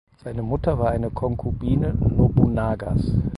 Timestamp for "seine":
0.23-0.41